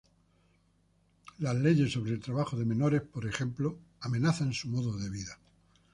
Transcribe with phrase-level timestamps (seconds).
[1.37, 5.37] Las leyes sobre el trabajo de menores, por ejemplo, amenazan su modo de vida.